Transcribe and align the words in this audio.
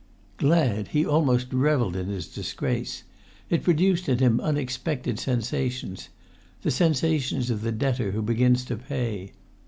Glad! 0.37 0.87
He 0.87 1.05
almost 1.05 1.53
revelled 1.53 1.95
in 1.95 2.07
his 2.07 2.27
disgrace; 2.27 3.03
it 3.51 3.61
produced 3.61 4.09
in 4.09 4.17
him 4.17 4.39
unexpected 4.39 5.19
sensations—the 5.19 6.71
sensations 6.71 7.51
of 7.51 7.61
the 7.61 7.71
debtor 7.71 8.09
who 8.09 8.23
begins 8.23 8.65
to 8.65 8.77
pay. 8.77 9.33